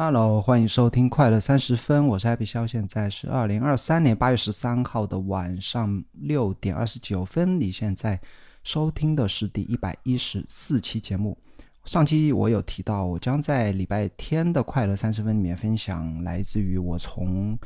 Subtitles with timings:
[0.00, 7.58] Hello，欢迎收听快乐三十分，我是 Happy 肖，现在是二零二三年八月十三号的晚上六点二十九分。
[7.60, 8.20] 你现在
[8.62, 11.36] 收听的是第一百一十四期节目。
[11.84, 17.58] 上期我有提到，我将在礼拜天的快乐三十分里面分享来自于我从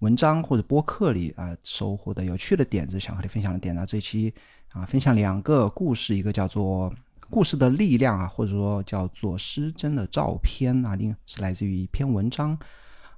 [0.00, 3.82] 文章或者播客里啊收获的有趣的点子，想和你分享的点子。
[3.86, 4.34] 这期
[4.72, 6.92] 啊，分享两个故事，一个叫做。
[7.30, 12.58] 故事的力量啊，或者说叫做失真的照片啊，另是来自于一篇文章，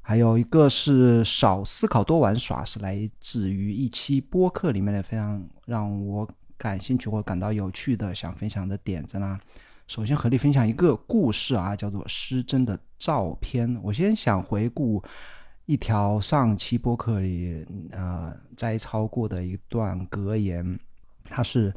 [0.00, 6.28] 还有一个是少思考多玩耍，是来自于一期播客里面的非常让我
[6.58, 9.38] 感兴趣或感到有趣的想分享的点子啦。
[9.86, 13.78] 首先和你分享一个故事啊，叫做失真的照片。
[13.82, 15.00] 我先想回顾
[15.66, 20.78] 一条上期播客里呃摘抄过的一段格言，
[21.24, 21.72] 它是。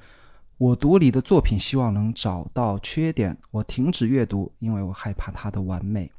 [0.58, 3.36] 我读你的作品，希望能找到缺点。
[3.50, 6.10] 我停止阅读，因为我害怕它的完美。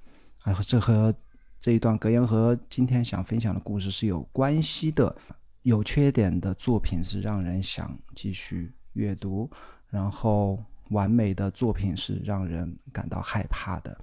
[0.43, 1.15] 啊，这和
[1.59, 5.15] 这一段格言和今天想分享的故事是有关系的。
[5.63, 9.49] 有缺点的作品是让人想继续阅读，
[9.89, 13.97] 然后完美的作品是让人感到害怕的。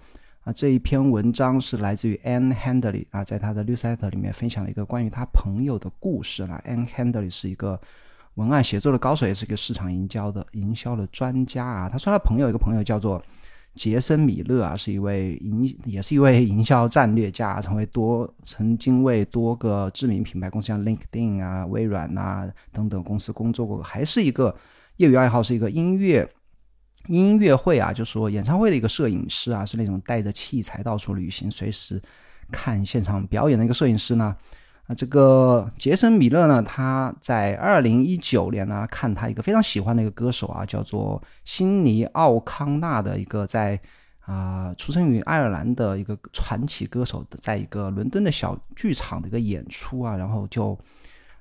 [0.44, 6.59] 啊，这一篇文章是来自于 Anne Handley 啊，在他的 newsletter 里面分享了一个关于他朋友的故事啦。
[6.66, 7.80] Anne Handley 是一个。
[8.35, 11.89] 文案写作的高手，也是一个市场营销的营销的专家啊。
[11.89, 13.21] 他说他朋友一个朋友叫做
[13.75, 24.55] 杰森米勒啊，是一位营也是一位营销战略家，成为多曾经为多个知名品牌公司像 LinkedIn 啊、微软啊等等公司工作过，还是一个
[24.97, 26.29] 业余爱好是一个音乐
[27.07, 32.02] 音乐会啊，就说演唱会的一个摄影师啊，是那种带着器材到处旅行，随时
[32.52, 34.35] 看现场表演的一个摄影师呢。
[34.95, 43.80] 这个杰森·米勒呢，他在二零一九年呢，看他一个非常喜欢的一个歌手啊，叫做辛尼·奥康纳的一个在
[44.25, 50.77] 啊，出生于爱尔兰的一个传奇歌手的，在一个伦敦的小剧场的一个演出啊，然后就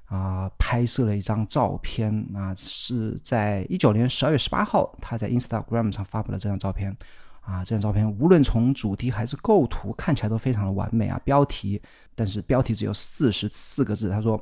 [0.06, 6.96] 啊拍摄了一张照片啊，是在一九年十二月十八号，他在 Instagram 上发布了这张照片。
[7.40, 11.20] 啊，这张照片无论从主题还是构图，看起来都非常的完美啊。
[11.24, 11.80] 标题，
[12.14, 14.08] 但是标题只有四十四个字。
[14.08, 14.40] 他说：“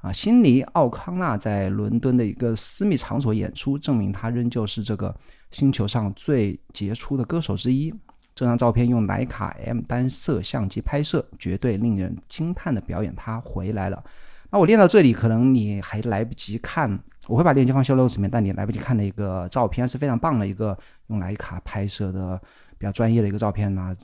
[0.00, 5.14] 啊，辛尼·奥康纳在伦敦的一个私密场所演出，证明他仍旧是这个
[5.50, 7.92] 星球上最杰出的歌手之一。
[8.34, 13.14] 这张照片用徕卡 M 单色相机拍摄，绝对令人惊叹的表演。
[13.14, 14.02] 他回来了。
[14.50, 16.98] 那我练到这里，可能你还来不及看。”
[17.28, 20.76] 我会把链接放修 notes 里面，但你来不及看的一个照片是非常棒的一个
[21.08, 22.40] 用徕卡拍摄的
[22.78, 23.94] 比较专业的一个照片呐，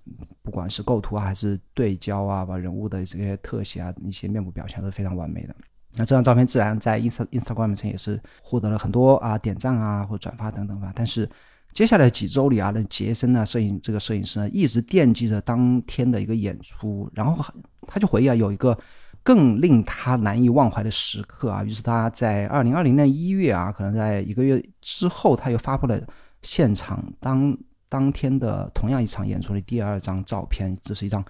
[0.43, 5.55] 不管是构图啊还是对焦啊，把人物的这些特写啊，一些面部表情都是非常完美的。
[5.95, 10.93] 那这张照片自然在 ins Instagram 上也是获得了很多啊点赞啊或转发等等吧。
[10.95, 11.29] 但是
[11.73, 17.45] 接下来几周里啊，那杰森呢摄影这个摄影师呢一直惦记着当天的一个演出，然后
[17.87, 18.77] 他就回忆啊有一个。
[19.25, 26.01] 更令他难以忘怀的时刻啊，于是他在二零二零年一月啊，可能在一个月之后，他又发布了
[26.43, 27.57] 现场当
[27.89, 30.77] 当天的同样一场演出的第二张照片。
[30.83, 31.25] 这是一张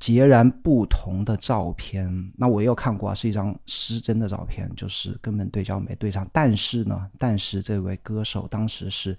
[0.00, 2.32] 截然不同的照片。
[2.36, 6.28] 那我也有看过啊，是一张失真的照片，就是根本对焦没对上。
[6.32, 9.16] 但是呢，但是这位歌手当时是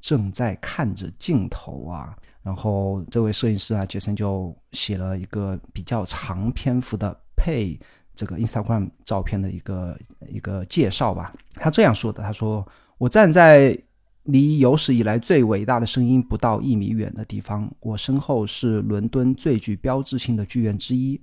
[0.00, 2.16] 正在看着镜头啊。
[2.42, 7.16] 然后这位摄影师啊，杰森就写了一个比较长篇幅的。
[7.38, 7.78] 配
[8.14, 9.96] 这个 Instagram 照片的一个
[10.28, 11.32] 一个介绍吧。
[11.54, 12.66] 他这样说的：“他说，
[12.98, 13.78] 我站在
[14.24, 21.18] 离有史以来最伟大的声音不到一米远的地方，我身后是伦敦最具标志性的剧院之一，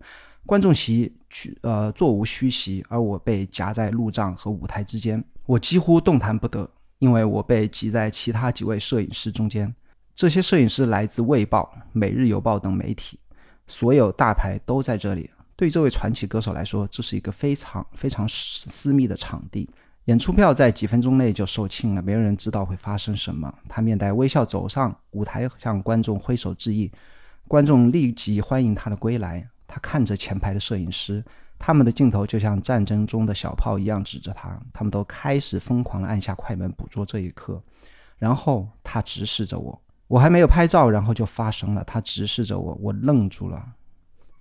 [0.46, 1.14] 观众席
[1.62, 6.68] 呃座无虚席，而我被夹在路障和舞台之间，我几乎动弹不得，
[7.00, 9.72] 因为我被挤在其他几位摄影师中间。
[10.16, 13.20] 这些摄影师来自《卫报》《每日邮报》等媒体，
[13.68, 19.70] 所有大牌都在这里。”对这位传奇歌手来说，这是一个非常非常私密的场地。
[20.06, 23.52] 演出票在几分钟内就售罄了，没有人知道会发生什么。
[23.68, 26.92] 他面带微笑走上舞台，向观众挥手致意。
[27.48, 29.48] 观众立即欢迎他的归来。
[29.66, 31.24] 他看着前排的摄影师，
[31.58, 34.60] 他们的镜头就像战争中的小炮一样指着他。
[34.72, 37.60] 他们都开始疯狂地按下快门，捕捉这一刻。
[38.18, 41.84] 然后他直视着我，我还没有拍照，然后就发生了。
[41.84, 43.66] 他直视着我，我愣住了。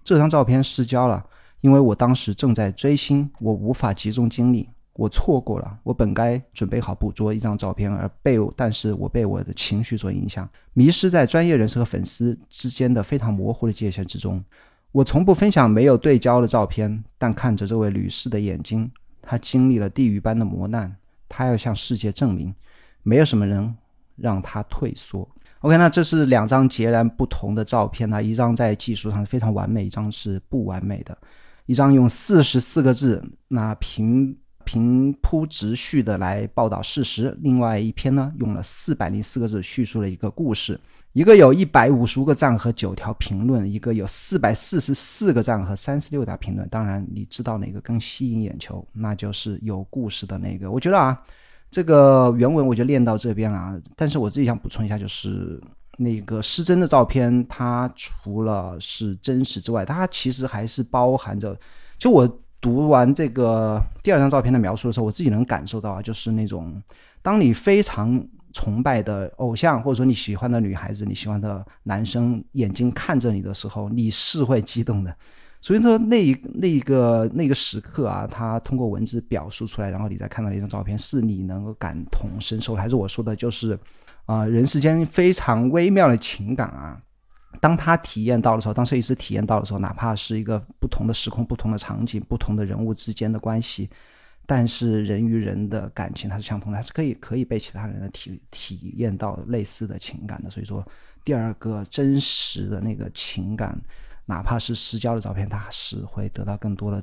[0.04, 1.24] 这张照片失焦了，
[1.62, 5.78] 因为我当时正在追星，我无法集中精力，我错过了。
[5.82, 14.44] 我本该准备好捕捉一张照片，而被，但是我被我的情绪所影响，迷失在专业人士和粉丝之间的非常模糊的界限之中。
[14.92, 18.88] 我从不分享没有对焦的照片，但看着这位女士的眼睛，
[19.22, 20.94] 她经历了地狱般的磨难，
[21.28, 22.54] 她要向世界证明，
[23.02, 23.74] 没有什么人
[24.16, 25.26] 让她退缩。
[25.64, 31.16] OK，那这是两张截然不同的照片呢，一张在技术上非常完美，一张是不完美的。
[31.64, 40.78] 一张用四十四个字，那平平铺直叙的来报道事实，另外一篇呢用了四百零四个字叙述了一个故事。
[41.14, 46.68] 一个有一百五十五个赞和九条评论，一个有四百四十四个赞和三十六条评论。
[46.68, 50.70] 当然，你知道哪个更吸引眼球，那就是有故事的那个。
[50.70, 51.18] 我觉得啊。
[51.74, 55.60] 这个原文我就练到这边了，但是我自己想补充一下，就是
[55.98, 61.58] 那个失真的照片，它除了是真实之外，它其实还是包含着。
[61.98, 62.28] 就我
[62.60, 66.80] 读完这个第二张照片的描述的时候，我自己能感受到啊，就是那种
[67.22, 75.12] 当你非常崇拜的偶像，或者说你喜欢的女孩子、你喜欢的男生眼睛看着你的时候，你是会激动的。
[75.64, 83.78] 所以说，那一那一个那个时刻啊，他通过文字表述出来，然后你再看到一张照片，是你能够感同身受，还是我说的，就是
[84.26, 87.00] 啊，人世间非常微妙的情感啊。
[87.62, 93.88] 当他体验到的时候，当设计师体验到的时候，哪怕是一个不同的时空、不同的场景、不同的人物之间的关系，
[94.44, 100.50] 但是人与人的感情它是相通的，它是可以可以被其他人的体体验到类似的情感的。
[100.50, 100.86] 所以说，
[101.24, 103.80] 第二个真实的那个情感。
[104.26, 107.02] 哪怕是失焦的照片，它是会得到更多的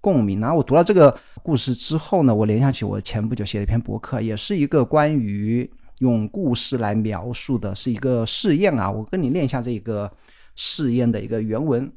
[0.00, 0.40] 共鸣。
[0.40, 8.90] 然后我读了这个故事之后呢，我联想起我前不久写的一篇博客，也是一个关于用故事来描述的，是一个试验啊。
[8.90, 10.10] 我跟你念一下这个
[10.56, 11.90] 试验的一个原文，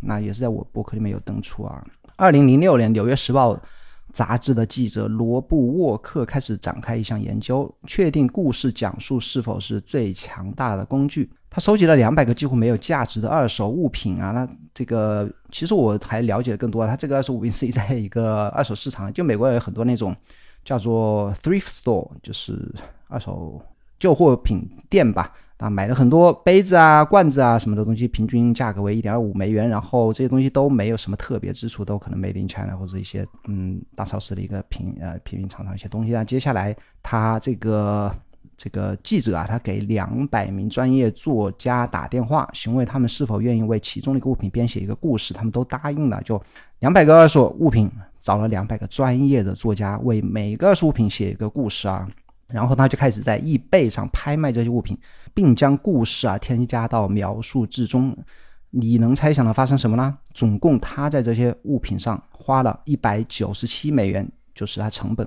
[0.00, 1.84] 那也是在我博客里面有登出啊。
[2.16, 3.54] 二零零六年，《纽约时报》。
[4.10, 11.30] 杂志的记者罗布沃克开始展开一项研究，确定故事讲述是否是最强大的工具。
[11.58, 16.86] 他收集了两百个几乎没有价值的二手物品啊，那这个其实我还了解的更多。
[16.86, 20.14] 他这个二手物品是在一个二手市场，就美国有很多那种
[20.64, 22.72] 叫做 thrift store，就是
[23.08, 23.60] 二手
[23.98, 25.32] 旧货品店吧。
[25.56, 36.12] 啊，买了很多杯子啊、罐子啊什么的东西，平均价格为一点二五美元，然后这些东西都没有什么特别之处，都可能 made in China 或者一些嗯大超市的一个平呃平平常常一些东西。
[36.12, 38.14] 那接下来他这个
[38.58, 46.20] 这个记者啊，他给两百名专业作家打电话，询问他们是否愿意为其中的一个物品编写一个故事，他们都答应了。
[46.22, 46.42] 就
[46.80, 47.88] 两百个二手物品，
[48.20, 52.06] 找了两百个专业的作家为每个二手物品写一个故事啊。
[52.48, 54.98] 然后他就开始在易贝上拍卖这些物品，
[55.32, 58.16] 并将故事啊添加到描述之中。
[58.70, 60.18] 你能猜想到发生什么呢？
[60.34, 65.26] 总共他在这些物品上花了一百九十七美元，就是他成本。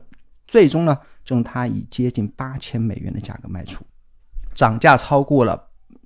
[0.51, 3.85] 最终呢，就用他以接近八千美元的价格卖出，
[4.53, 5.57] 涨价超过了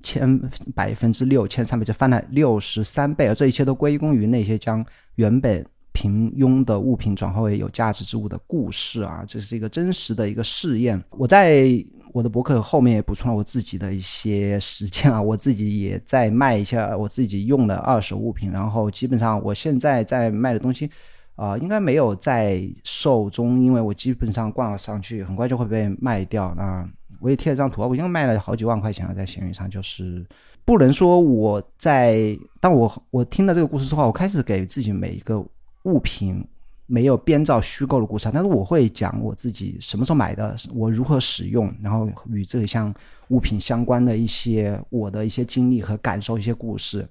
[0.03, 0.39] 千
[0.75, 3.27] 百分之六千三百，就翻了六十三倍。
[3.27, 5.65] 而这一切都归功于那些将原本。
[5.95, 11.01] 平庸的物品转化为有价值之物的故事啊，这是一个真实的一个试验。
[11.11, 11.65] 我在
[12.11, 18.51] 我的博客后面也补充了我自己的一些实践啊，我自己也在卖一下我自己用的二手物品。
[18.51, 20.91] 然后基本上我现在在卖的东西
[21.35, 26.53] 啊，应该没有在售中，因为我基本上挂上去很快就会被卖掉。
[26.55, 26.87] 那
[27.19, 29.69] 我也贴了张图啊，我应该卖了好几万块钱了，在闲鱼上。
[29.69, 30.25] 就是
[30.63, 35.45] 不能说我在当我我听了这个故事之后，我开始给自己每一个。
[35.85, 36.43] 物品
[36.87, 42.91] 没有编造虚构的故事，但是我会讲我自己什么时候买的，我如何使用，然后与这一项
[43.27, 47.07] 物品相关的一些我的一些经历和感受，一些故事。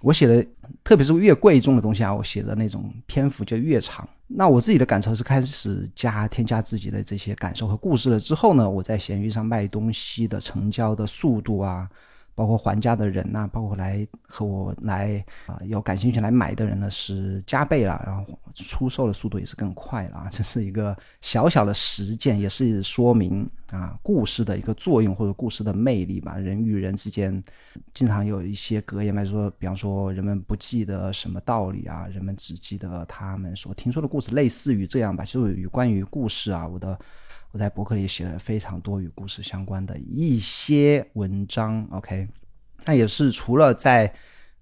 [0.00, 0.46] 我写的，
[0.84, 4.08] 特别是越贵重的东西啊，我写的那种篇幅就越长。
[4.26, 11.88] 那我自己的感受是开始加添加自己的这些感受和故事了之后呢，我在闲鱼上卖东西的成交的速度啊。
[12.38, 20.28] 包括还价的人呐，包括来和我来啊有感兴趣来买的人呢，是加倍了，然后出售的速度也是更快了啊。
[20.30, 26.36] 这是一个小小的实践，也是说明啊故事的一个作用或者故事的魅力吧。
[26.36, 27.42] 人与人之间
[27.92, 35.24] 经常有一些格言，来说，比方说人们不记得什么道理啊，人们只记得他们所听说的故事，类似于这样吧。
[35.24, 36.96] 就是与关于故事啊，我的。
[37.50, 42.28] 我在博客里写了非常多与故事相关的一些文章，OK，
[42.84, 44.12] 那也是除了在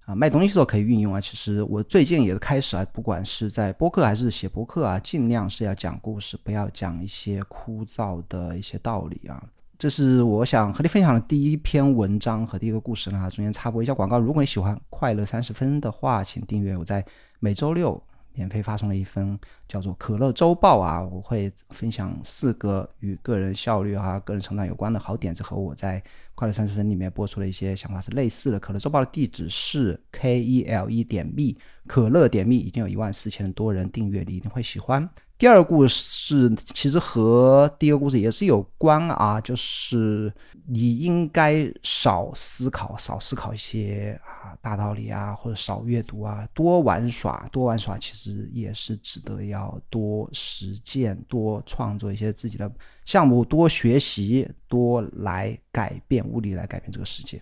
[0.04, 9.42] 啊卖东西的时候可以运用啊，其实我最近也开始啊，不管是在博客还是写博客啊，尽量是要讲故事，不要讲一些枯燥的一些道理啊。
[9.76, 13.28] 这是我想和你分享的第一篇文章和第一个故事呢。
[13.30, 17.04] 中间插播一下广告，如果你喜欢快乐三十分的话，请订阅我在
[17.40, 18.00] 每周六。
[18.38, 26.02] 免费发送了一封叫做《可乐周报》啊，我会分享四个与个人效率啊、个人成长有关的好点子，和我在
[26.34, 28.60] 快乐三十分里面播出的一些想法是类似的。
[28.60, 31.56] 可乐周报的地址是 k e l e 点 me，
[31.86, 35.08] 可乐点 me 已经有一万四千多人订阅，你一定会喜欢。
[35.38, 40.32] 第二个故事其实和第一个故事也是有关啊，就是
[40.66, 52.70] 你应该少思考，少思考一些啊大道理啊，或者少阅读啊，多玩耍，多玩耍其实也是指的要要多实践，多创作一些自己的
[53.04, 57.40] 项目，多学习，多来改变物理来改变这个世界。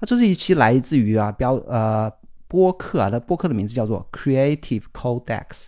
[0.00, 2.10] 那这是一期来自于啊标呃
[2.46, 5.66] 播客啊，那播客的名字叫做 Creative Codex。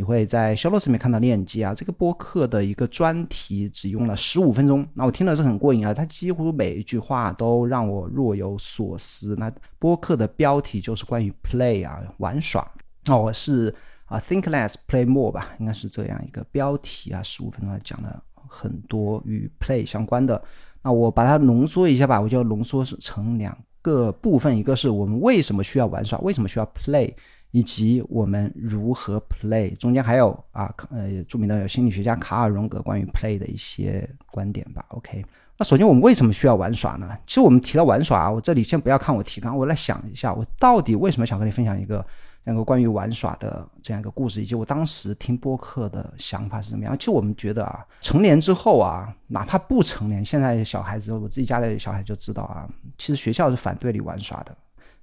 [0.00, 9.34] 你会在 show notes 里面看到链接啊，这个播客的一个专题只用了十五分钟，那我听的是很过瘾啊，它几乎每一句话都让我若有所思。
[9.36, 12.70] 那播客的标题就是关于 play 啊，玩耍
[13.06, 13.74] 那哦，是
[14.08, 20.42] 啊，think less play more 吧，应该是这样一个标题啊，十五分钟讲了很多与 play 相关的。
[20.82, 27.12] 那我把它浓缩一下吧，我就浓缩成两个部分，一个是我们为什么需要玩耍，为什么需要 play。
[27.50, 34.84] 以及我们如何 play，中间还有啊，呃，著名的有心理学家卡尔荣格关于 play 的一些观点吧。
[34.88, 35.24] OK，
[35.56, 37.08] 那首先我们为什么需要玩耍呢？
[37.26, 42.06] 其实我们提到玩耍啊，我这里先不要看我提纲，我来想一下，我到底为什么想和你分享一个
[42.44, 46.96] 那个关于玩耍的这样一个故事，以及我当时听播客的想法是怎么样。
[46.98, 54.56] 其实我们觉得啊，成年之后啊，哪怕不成年，现在小孩子，我自己家里的小孩就知道啊，其实学校是反对你玩耍的，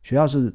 [0.04, 0.54] 学校是。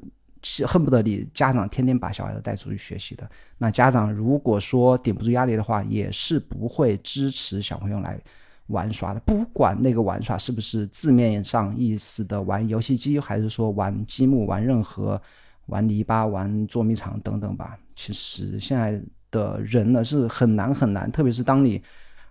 [0.65, 3.29] 恨不得你家长天天把小孩子带出去学习的。
[3.59, 8.19] 那家长如果说顶不住压力的话，也是不会支持小朋友来
[8.65, 9.19] 玩耍的。
[9.19, 15.21] 不管那个玩耍是不是字面上意思的玩游戏机，还是说玩积木、玩任何
[15.67, 17.77] 玩泥巴、玩捉迷藏等等吧。
[17.95, 21.81] 其实现在的人呢是很难很难，特别是当你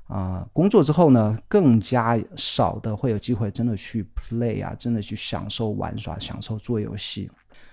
[0.06, 7.30] 啊工作之后呢，更加少的会有机会真的去 play 啊，真的去享受玩耍、享受做游戏。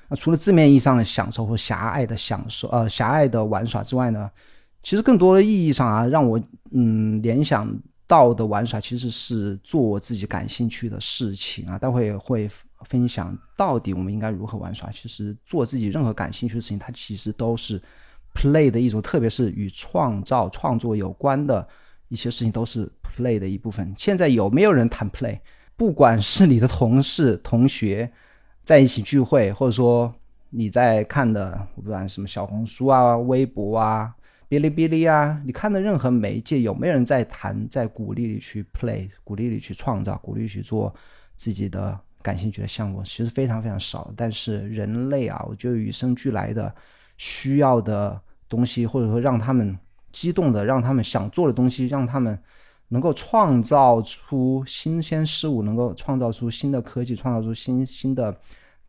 [0.07, 4.29] 那除了字面意义上的享受或狭隘的享受，呃，狭隘的玩耍之外呢，
[4.81, 7.67] 其实更多的意义上啊，让我嗯联想
[8.07, 11.77] 到的玩耍其实是做我自己感兴趣的事情啊。
[11.77, 12.49] 待会会
[12.85, 14.89] 分享到底我们应该如何玩耍。
[14.91, 17.81] 其实做自己任何感兴趣的事情，它其实都是
[18.33, 21.67] play 的一种，特别是与创造创作有关的
[22.09, 23.93] 一些事情，都是 play 的一部分。
[23.97, 25.39] 现在有没有人谈 play？
[25.75, 28.11] 不管是你的同事、同学。
[28.63, 30.13] 在一起聚会，或者说
[30.49, 34.13] 你在看的，不管什么小红书啊、微博啊、
[34.49, 40.93] 哔哩哔哩啊，你看的任何媒介，有没有人在谈，在鼓励你去 play，鼓励你去创造，鼓励去做
[41.37, 43.01] 自己的感兴趣的项目？
[43.03, 44.11] 其实非常非常少。
[44.17, 46.73] 但是人类啊，我觉得与生俱来的
[47.17, 48.19] 需要的
[48.49, 49.77] 东西，或者说让他们
[50.11, 52.37] 激动的、让他们想做的东西，让他们
[52.89, 58.35] 能够创造出新鲜事物，能够创造出新的科技，创造出新新的。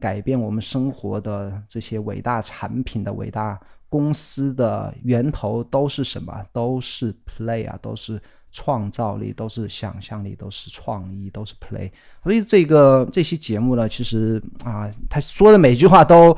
[0.01, 6.33] 改变我们生活的这些伟大产品的伟大公司的源头都是什么？
[6.53, 11.91] 都是 play 啊，都是创造力，都是想象力，都是创意，都是 play。
[12.23, 16.37] 所以这个这期节目呢，其实啊，他说的每句话都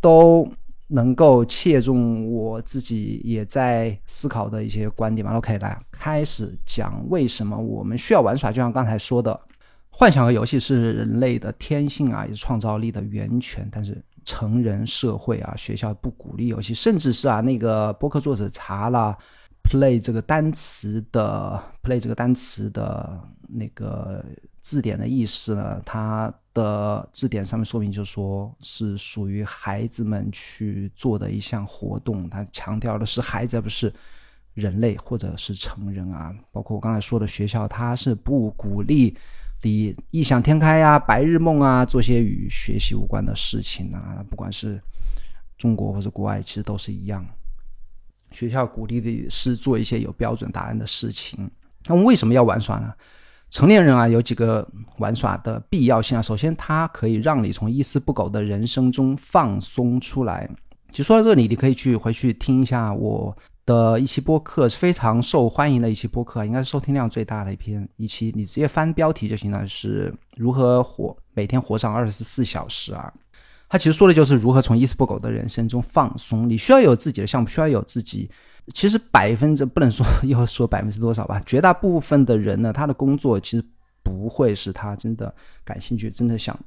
[0.00, 0.50] 都
[0.88, 5.36] 能够切中我自己也在思考的一些观点嘛。
[5.36, 9.38] OK，来开始讲为什么我们需要玩耍，就像刚才说的。
[9.92, 13.68] 幻想和游戏是人类的天性啊，也是创造力的源泉。
[13.70, 19.14] 但是成人社会啊，学校不鼓励游戏，甚至是啊，那个博客作者查了
[19.62, 24.24] “play” 这个单词的 “play” 这个单词的那个
[24.60, 32.28] 字典的意思呢，它的字典上面说明就说是属于孩子们去做的一项活动。
[32.28, 33.92] 它强调的是孩子，而不是
[34.54, 36.34] 人类或者是成人啊。
[36.50, 39.16] 包括我刚才说的学校，它是不鼓励。
[39.62, 44.80] 你异想天开呀，白日梦啊，做些与学习无关的事情啊，不管是
[45.58, 47.24] 中国或者国外，其实都是一样。
[48.30, 51.50] 学校鼓励的是做一些有标准答案的事情。
[51.86, 52.92] 那为什么要玩耍呢？
[53.50, 54.66] 成年人啊，有几个
[54.98, 56.22] 玩耍的必要性啊。
[56.22, 60.48] 首先，它可以让你从一丝不苟的人生中放松出来。
[60.90, 63.36] 其实说到这里，你可以去回去听一下我。
[63.66, 68.32] 的一期播客是非常受欢迎的一期播客，应该是收听量最大的一篇一期。
[68.34, 73.12] 你直接翻标题就行了，是如何活每天活上二十四小时啊？
[73.70, 76.46] 他其实说的就是如何从一丝不苟的人生中放松。
[76.46, 78.28] 你需要有自己的项目，需要有自己。
[78.74, 83.64] 其实百分之不能说要说百分之多少吧， 绝大部分的人呢，他的工作其实
[84.02, 85.34] 不会是他真的
[85.64, 86.58] 感兴趣、真的想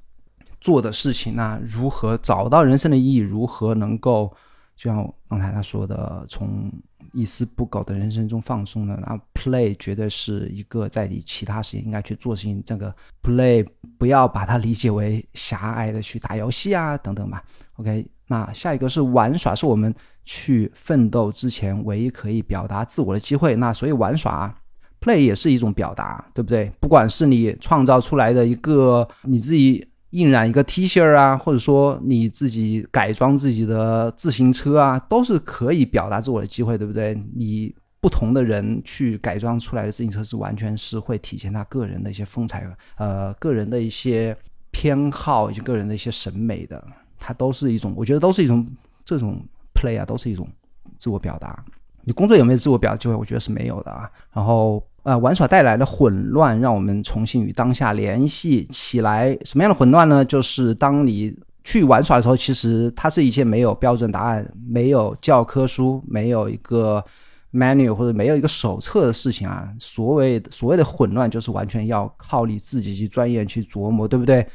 [0.59, 1.35] 做的事情。
[1.35, 3.17] 那如何找到人生的意义？
[3.17, 4.33] 如何能够？
[4.75, 6.71] 就像刚才他说的，从
[7.13, 12.61] 一丝不苟的人生中放松的，那 play 绝对是一个在你其他时间应该去做事情。
[12.65, 13.65] 这个 play
[13.97, 17.43] 不要把它理解为狭隘的去打游戏啊等等吧。
[17.75, 19.93] OK，那下一个是玩耍，是我们
[20.25, 23.55] 去奋斗之前唯一可以表达自我的机会。
[23.55, 24.53] 那所以玩耍
[24.99, 26.71] play 也是一种表达，对不对？
[26.79, 29.87] 不管是你创造出来的一个你自己。
[30.13, 37.19] 印染一个 T 恤啊，或者说你自己改装自己的自行车啊，都是可以表达自我的机会，对不对？
[37.35, 42.63] 你不同的人去改装出来的自行车是完全是会体现他个人的一些风采，
[42.97, 44.37] 呃，个人的一些
[44.69, 46.85] 偏好以及个人的一些审美的，
[47.19, 48.67] 它都是一种，我觉得都是一种
[49.03, 49.43] 这种
[49.73, 50.47] play 啊，都是一种
[50.99, 51.65] 自我表达。
[52.03, 53.15] 你工作有没有自我表达机会？
[53.15, 54.07] 我觉得是没有的啊。
[54.31, 54.85] 然后。
[55.03, 59.37] 呃，玩耍带来的混乱，让我们重新与当下联系起来。
[59.43, 60.23] 什么样的混乱呢？
[60.23, 67.03] 就是当你去玩耍的时候，其实它是一件没有标准答案、没有教科书、没有一个
[67.51, 69.69] menu 或者没有一个手册的事情啊。
[69.77, 74.47] 所谓所谓的混乱，就是完全要靠你自己去钻研、去琢磨，对不对？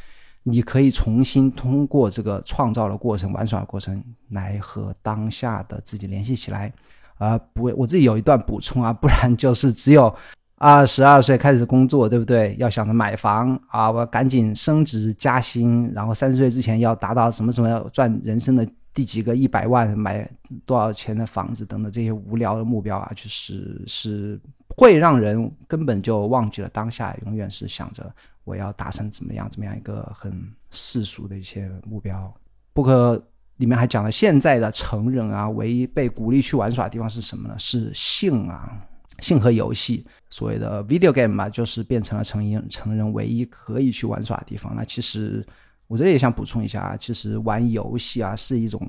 [0.45, 6.73] 你可以重新通过这个创造的过程、玩耍的过程，来和当下的自己联系起来。
[7.19, 10.14] 啊，不，我自己有一段补充啊，不然就是只有。
[10.59, 12.57] 二十二岁开始工作，对不对？
[12.59, 20.29] 要想着买房啊，我要赶紧升职加薪，然后三十岁之前要达到什么什么赚人生的第几个一百万，买
[20.67, 24.41] 多少钱的房子等等这些无聊的目标啊，就是是
[24.77, 28.12] 会让人根本就忘记了当下，永远是想着
[28.43, 30.33] 我要达成怎么样怎么样一个很
[30.71, 32.35] 世俗的一些目标。
[32.73, 33.15] 不可
[33.59, 37.55] 里面还讲了现在的成人啊，唯一被鼓励去玩耍的地方是什么呢？
[37.59, 38.77] 是性啊。
[39.21, 44.75] 性和游戏，所谓的 video game 嘛，就是变成了成人成人唯一可以去玩耍的地方。
[44.77, 45.45] 那其实
[45.87, 48.81] 我这里也想补充一下啊，其实玩游戏啊是一种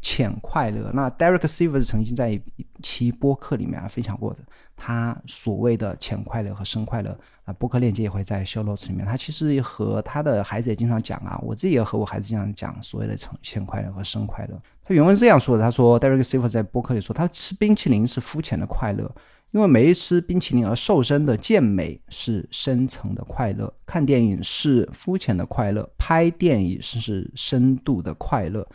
[0.00, 0.90] 浅快乐。
[0.92, 2.42] 那 Derek Sivers 曾经在一
[2.82, 4.40] 期播客里面啊分享过的，
[4.76, 9.06] 他所谓的浅快乐和深快乐啊，播客链接也会在 show notes 里面。
[9.06, 14.60] 他其实和他的孩子也经常讲啊，我自己也和我孩子经常讲所谓的浅浅快乐和深快乐。
[14.84, 19.08] 他原文是这样说的，他说 Derek Sivers 在播客里说，他吃冰淇淋是肤浅的快乐。
[19.52, 28.66] 因为没吃冰淇淋而瘦身的健美是深层的快乐，看电影是肤浅的快乐，拍电影是深度的快乐，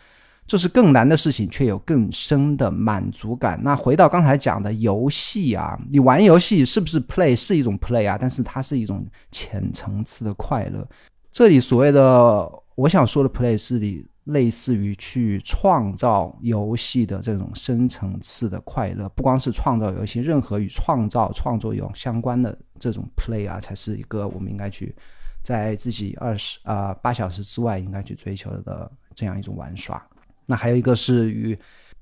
[0.45, 3.59] 这是更难的事情，却有更深的满足感。
[3.63, 8.17] 那回到刚才讲的游戏啊，你玩游戏是不是 play 是一种 play 啊？
[8.19, 10.87] 但是它是一种浅层次的快乐。
[11.31, 14.05] 这里所谓的我想说的 play 是你。
[14.27, 24.95] 类似于去创造游戏的这种深层次的快乐，不光是创造游戏，任何与创造创作有相关的这种 play 啊，才是一个我们应该去
[25.43, 30.01] 在自己二十啊八小时之外应该去追求的这样一种玩耍。
[30.45, 31.57] 那还有一个是与。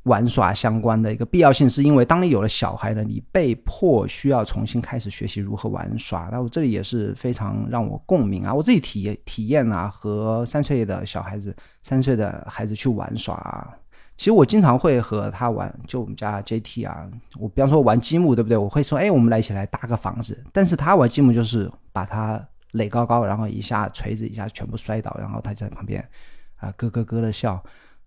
[0.06, 6.30] 玩耍相关的一个必要性，是因为当你有了小孩呢，你被迫需要重新开始学习如何玩耍。
[6.32, 8.54] 那我这里也是非常让我共鸣啊！
[8.54, 13.68] 我自己体验体验啊，和三岁的小孩子、三岁的孩子去玩耍啊。
[14.16, 18.56] 其实我经常会和他玩，就我们家 JT 啊，我比方说玩积木，对不对？
[18.56, 20.42] 我会说，哎，我们来一起来搭个房子。
[20.54, 22.40] 但是他玩积木就是把它
[22.74, 26.08] 垒高高，然后一下锤子一下全部摔倒，然后他就在旁边
[26.58, 27.62] 啊咯咯咯的笑。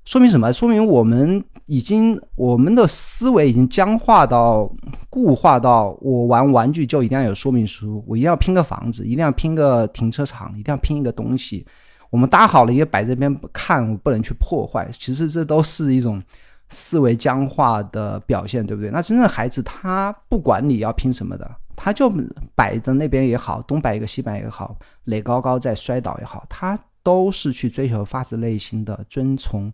[0.09, 0.51] 说明什么？
[0.51, 4.67] 说明我们已经我们的思维已经僵化到
[5.11, 11.67] 固化到，我玩玩具就一定要有说明书，我一定要拼个房子，一定要拼个停车场，一定要拼一个东西。
[12.09, 14.89] 我们搭好了也摆这边看，我不能去破坏。
[14.99, 16.23] 其实这都是一种
[16.71, 18.91] 思维僵化的表现，对不对？
[18.91, 22.11] 那真正孩子，他不管你要拼什么的，他就
[22.55, 29.71] 摆在那边也好，东摆一个西摆也好，垒高高再摔倒也好，他都是去追求发自内心的遵从。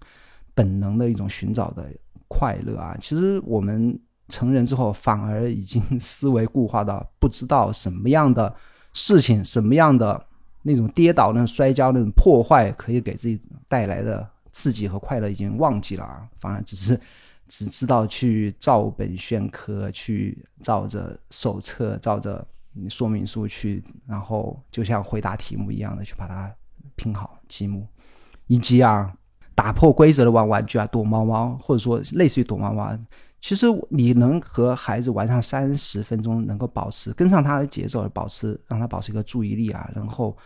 [0.54, 1.84] 本能的一种寻找的
[2.28, 2.96] 快乐啊！
[3.00, 8.54] 其实我们成人之后，反而已经思维固化到不知道什么样的
[8.92, 10.24] 事情、什么样的
[10.62, 16.26] 那种跌倒、那种摔跤、那种破坏可以给自己带来的刺激和快乐，已经忘记了啊！
[16.40, 16.98] 反而只是
[17.48, 22.46] 只知道去照本宣科，去照着手册、照着
[22.88, 26.52] 说明书去，然后就像回答题目一样的去把它
[26.96, 27.86] 拼好积木，
[28.46, 29.12] 以及啊。
[29.54, 32.90] 打破规则的玩玩具啊，躲猫猫，或者说类似于躲猫猫，
[33.40, 40.36] 其实你能和孩子玩上三十分钟，能够保持跟上他的节奏，保持让他保持一个注意力啊，然后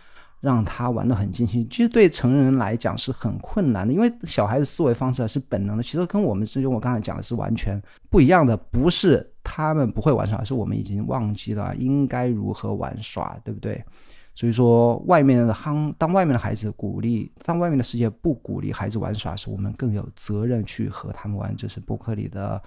[0.40, 1.66] 让他玩得很尽兴。
[1.70, 8.56] 其实对成人来讲是很困难的，因为小孩子思维方式是本能的，其实跟我们之间我刚才讲的是完全不一样的。
[8.56, 13.82] 不是他们不会玩耍，而是我们已经忘记了应该如何玩耍，对不对？
[14.38, 21.52] 所以说，外面的当当外面的孩子鼓励，当外面的世界不鼓励孩子玩耍时，我们更有责任去和他们玩。
[21.56, 22.62] 这是博客里的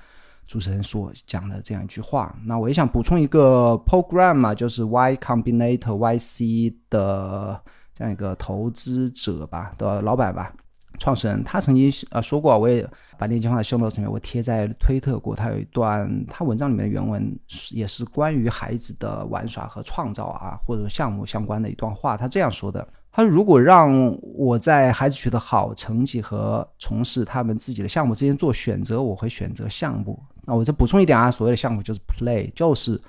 [0.46, 2.36] 主持人所讲的这样一句话。
[2.44, 7.58] 那我也想补充一个 program 嘛，就是 Y Combinator YC 的
[7.94, 10.54] 这样一个投资者吧的老板吧。
[11.00, 15.36] 创始人他曾经呃说过，我也把链接放在 show notes 里面，我贴在推特过。
[15.36, 17.36] 他有一段他文章里面的原文，
[17.72, 22.16] 也是关于孩子的玩耍和创造啊，或者项目相关的一段话。
[22.16, 23.92] 他这样说的：他说，如果让
[24.36, 30.22] 我在孩子取得好成绩和从事他们自己的项目之间做选择，我会选择项目。
[30.44, 33.00] 那我再补充一点啊，所谓的项目就是 play，就是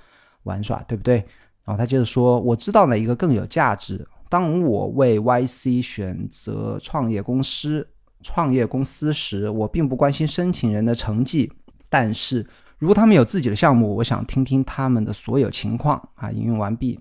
[0.44, 1.16] 玩耍，对不对？
[1.64, 4.06] 然后他接着说，我知道哪一个更有价值。
[4.32, 7.86] 当我为 YC 选择创业公司、
[8.22, 11.52] 创业公司时，我并不关心申请人的成绩。
[11.90, 12.46] 但是
[12.78, 16.08] 如果他们有自己的项目，我想听听他们的所有情况。
[16.14, 16.98] 啊，引用完毕。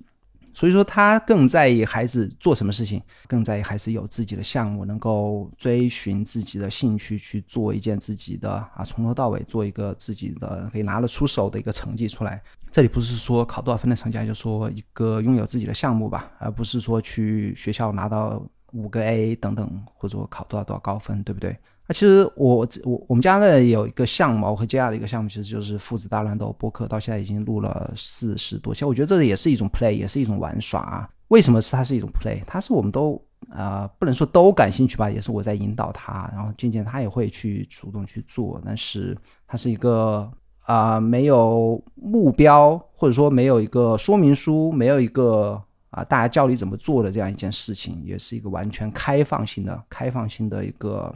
[0.53, 12.41] 所以说，他更在意孩子做什么事情，更在意孩子有自己的项目，能够追寻自己的兴趣，去做一件自己的啊，从头到尾做一个自己的可以拿得出手的一个成绩出来。
[12.71, 21.57] 这里不是说考多少分的成绩，就说一个拥有自己的项目吧，而不是说去学校拿到五个 A 等等，或者说考多少多少高分，对不对？
[21.91, 28.85] 其实我我我们家呢有一个项目，我和 JR 的一个项目，其实就是父子大乱斗播客，到现在已经录了四十多期。
[28.85, 31.09] 我觉得这也是一种 play，也是一种玩耍啊。
[31.29, 32.41] 为什么是它是一种 play？
[32.45, 38.61] 它是我们都啊不能说都感兴趣吧，也是我在引导他，然后渐渐他也会去主动去做。
[38.65, 40.29] 但是它是一个
[40.61, 51.13] 啊没有目标，或者说没有一个说明书，没有一个啊大家教你怎么做的这样一件事情，也是一个完全开放性的、开放性的一个。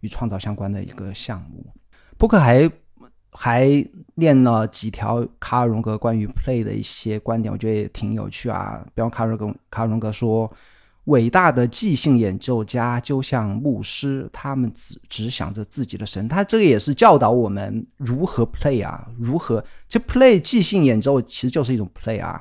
[0.00, 1.66] 与创造相关的一个项目，
[2.16, 2.70] 波克还
[3.32, 3.84] 还
[4.14, 8.84] 念了几条卡尔荣格关于 play 的一些观点，我觉得也挺有趣啊。
[8.94, 10.50] 比方卡尔荣卡尔荣格说，
[11.04, 16.28] 伟大的即兴演奏家就像牧师，他们只只想着自己的神。
[16.28, 22.40] 他这个也是教导我们如何 play 啊，如何就 play 即兴演奏其实就是一种 play 啊。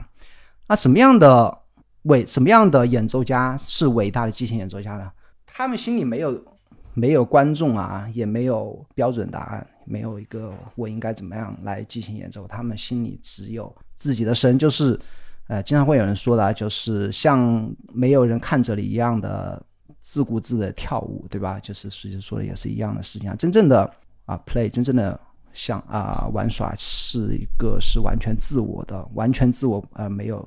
[0.68, 1.58] 那什么样的
[2.04, 5.12] 伟什么样的演奏家是伟大的即兴演奏家呢？
[5.46, 6.57] 他们心里没有。
[6.98, 12.48] 没有观众啊，也没有标准答案，没有一个我应该怎么样来进行演奏。
[12.48, 15.00] 他们心里只有自己的神，就是，
[15.46, 19.64] 呃，经常会有人说的，就是像没有人看着你一样的
[20.02, 21.60] 自顾自的跳舞，对吧？
[21.60, 23.36] 就是实际说的也是一样的事情啊。
[23.36, 23.94] 真正的
[24.26, 25.20] 啊，play，真正的
[25.54, 30.44] 像啊玩耍，是一个是完全自我的，完全自我，呃，没有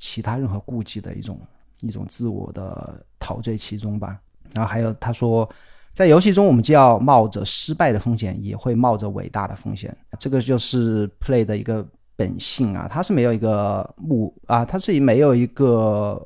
[0.00, 1.38] 其他任何顾忌的一种
[1.82, 4.18] 一种自我的陶醉其中吧。
[4.52, 5.48] 然后还有他说。
[5.94, 9.96] 在游戏中，我们既要冒着失败的风险，也会冒着伟大的风险。
[10.18, 16.20] 这个就是 play 的一个本性啊，它是没有一个目啊，它是没有一个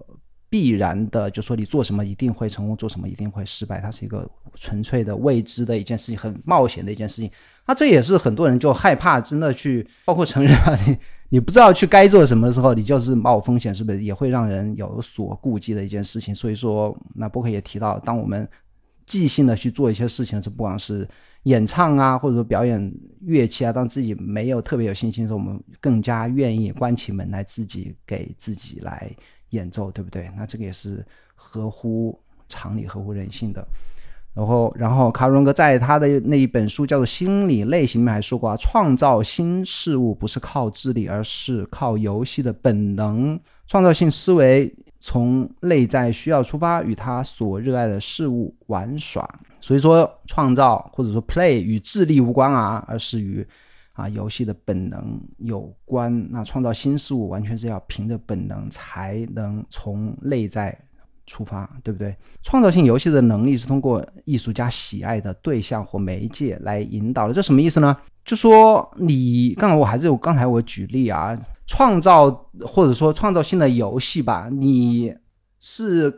[0.49, 3.79] 必然的，就说你做什么一定会成功，做什么一定会失败。
[3.79, 7.31] 它是一个纯粹的未知的一件事情，很冒险的一件事情。
[7.67, 10.97] 那这也是很多人就害怕真的去，包括成人啊，你
[11.29, 16.35] 你不知道去该做什么的时候，你就是冒风险，是不是也会让人有所顾忌的一件事情？
[16.35, 18.49] 所以说，那波克也提到，当我们
[19.09, 21.09] 即兴的去做一些事情，这不管是
[21.45, 22.93] 演唱啊，或者说表演
[23.23, 29.11] 乐器啊，当自己没有特别有信心的时候，我们更加愿意关起门来自己给自己来
[29.51, 30.29] 演奏，对不对？
[30.37, 32.17] 那这个也是合乎
[32.49, 33.67] 常理、合乎人性的。
[34.35, 43.41] 然后，然后卡荣格在他的那一本书叫做《心理类型》里面还说过啊，创造新事物不是靠智力，而是靠游戏的本能。
[43.69, 44.75] 创造性思维。
[45.01, 49.25] 从内在需要出发，与他所热爱的事物玩耍。
[49.61, 53.47] 所以说，创造或者说 play 与智力无关啊，而是与
[53.93, 56.27] 啊游戏的本能有关。
[56.33, 60.77] 那创造新事物完全是要凭着本能才能从内在
[61.29, 62.17] 出发，对不对？
[62.43, 67.33] 创造性游戏的能力是通过艺术家喜爱的对象或媒介来引导的。
[67.33, 67.97] 这什么意思呢？
[68.25, 71.39] 就说你刚才我还是有刚才我举例啊。
[71.71, 72.31] 创造
[72.63, 75.15] 或者说创造性的游戏吧，你
[75.61, 76.11] 是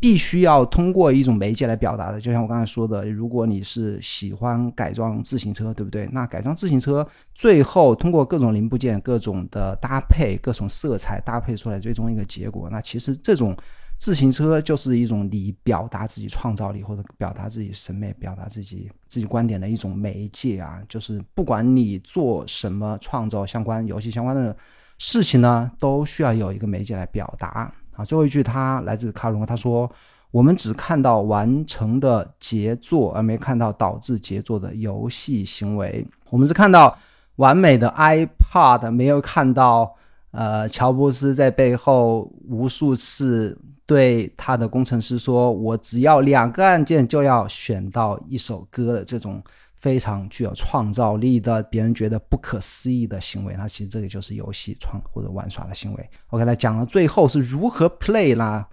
[0.00, 2.20] 必须要通过一种媒介来表达的。
[2.20, 6.08] 就像我刚才说的，如果你是喜欢改装自行车，对不对？
[6.12, 13.56] 那改装自行车最后通过各种零部件、各种的搭配、各种色彩搭配出来最终一个结果，那其实这种
[13.98, 20.82] 自行车就是一种你表达自己创造力或者表达自己审美、表达自己自己观点的一种媒介啊。
[20.88, 24.56] 就是不管你做什么创造相关游戏相关的。
[24.96, 28.04] 事情呢，都需要有一个媒介来表达啊。
[28.04, 29.90] 最后一句，他来自卡隆，他说
[30.30, 36.06] ：“我们只看到完成的杰作，而没看到导致杰作的游戏行为。
[36.30, 36.96] 我们是看到
[37.36, 39.92] 完美的 iPad，没有看到
[40.30, 49.42] 呃，乔布斯在背后无数次对他的工程师说：“我只要两个按键就要选到一首歌的这种
[49.74, 53.54] 非常具有创造力的，别人觉得不可思议的行为。
[53.56, 56.10] 那其实这个就是游戏创或者玩耍的行为。
[56.28, 58.66] OK，来讲了最后是如何 play 啦。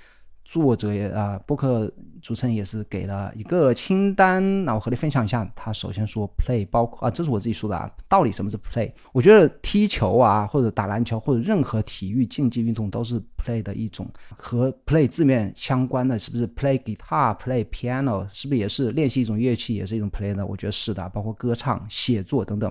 [0.51, 1.89] 作者也啊，播客
[2.21, 5.49] 主持人也是给了一个清单，那我和你分享一下。
[5.55, 7.89] 他首先说 play 包括啊，这是我自己说的啊。
[8.09, 8.91] 到底什么是 play？
[9.13, 14.05] 我觉得踢球啊，或者打篮球，或者任何体育竞技运动都是 play 的一种。
[14.35, 18.27] 和 play 字面相关的是不是 play guitar、play piano？
[18.33, 20.45] 是不是也是练习一种乐器，也是一种 play 呢？
[20.45, 22.69] 我觉得是的，包括歌唱、写作等等，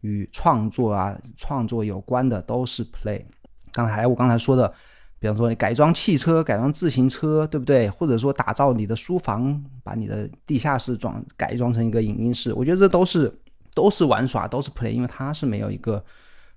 [0.00, 3.22] 与创作啊、创作有关的都是 play。
[3.70, 4.74] 刚才我刚才说的。
[5.20, 7.90] 比方说，你改装汽车、改装自行车，对不对？
[7.90, 13.30] 或者说打造你的书房，把你的地下室装改装成一个影音室，我觉得这都是
[13.74, 16.02] 都是玩耍，都是 play，因为它是没有一个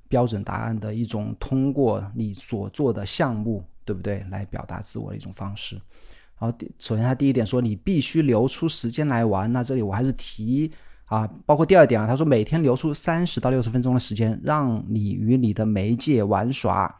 [0.08, 4.26] 标准答案的一种通过你所做的项目，对不对？
[4.32, 5.76] 来表达自我的一种方式。
[6.40, 10.72] 然后，首先他第一点说你必须留出时间来玩，那这里我还是提
[11.04, 16.98] 啊，包括第二点啊，他说每天留出三十到六十分钟的时间，让你与你的媒介玩耍。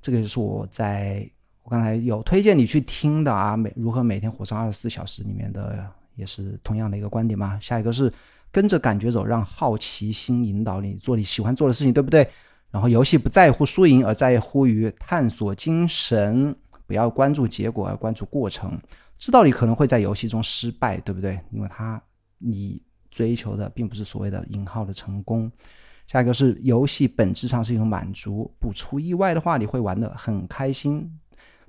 [0.00, 1.28] 这个就是我在
[1.62, 7.58] 我刚才有推荐你去听的啊，每如何每天活上二十四小时里面的也是同样的一个观点嘛。
[7.60, 8.12] 下一个是
[8.50, 12.28] 跟着感觉走，让好奇心引导你做你喜欢做的事情，对不对？
[12.70, 16.54] 然后游戏不在乎输赢，而在乎于探索精神，
[16.86, 18.78] 不要关注结果，而关注过程。
[19.18, 21.40] 知道你可能会在游戏中失败，对不对？
[21.50, 22.00] 因为他
[22.38, 22.80] 你
[23.10, 25.50] 追求的并不是所谓的引号的成功。
[26.08, 31.06] 下一个是游戏本质上是一种满足，不出意外的话，你会玩的很开心，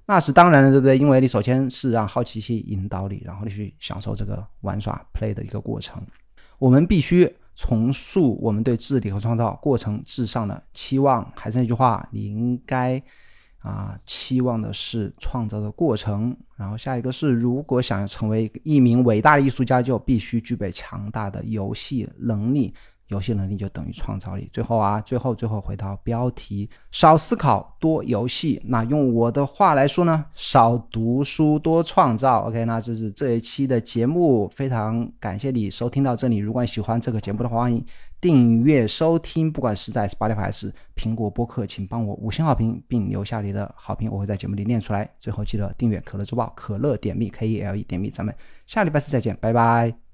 [0.06, 0.98] 那是当然的，对不对？
[0.98, 6.02] 因为你首先是让好奇心引导你，然后你去享受这个玩耍 play 的一个过程。
[6.58, 11.30] 我们必须重塑我们对智力和创造过程至上的期望。
[11.36, 13.02] 还是那句话，你应该
[13.58, 16.34] 啊期望的是创造的过程。
[16.56, 22.74] 然后下一个是，如果想要成为一名伟大的艺术家，就必须具备强大的游戏能力。
[23.10, 24.50] 游戏能力就等于创造力。
[24.52, 28.62] 最后啊，最后最后回到标题，少思考多游戏。
[28.66, 32.48] 那用我的话来说呢，少读书多创造。
[32.48, 36.38] OK，那这是这一期的节目，非常感谢你收听到这里。
[36.38, 37.86] 如果你喜欢这个节目的话，欢迎
[38.22, 45.10] 订阅收听，不管是在 Spotify 还是苹果播客，请帮我五星好评并留下你的好评，我会在节目里念出来。
[45.20, 48.10] 最后记得订阅可乐周报，可乐点蜜 K E L E 点蜜。
[48.10, 48.36] 咱们
[48.68, 50.09] 下礼拜四再见，拜拜。